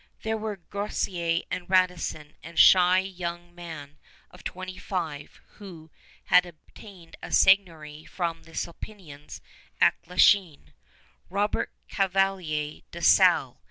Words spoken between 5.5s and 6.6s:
who had